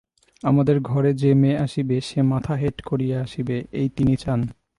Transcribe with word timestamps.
আমাদের 0.43 0.79
ঘরে 0.79 1.13
যে 1.13 1.33
মেয়ে 1.33 1.57
আসিবে 1.57 2.01
সে 2.01 2.19
মাথা 2.21 2.53
হেঁট 2.55 2.81
করিয়া 2.81 3.17
আসিবে, 3.21 3.57
এই 3.71 3.89
তিনি 3.89 4.15
চান। 4.15 4.39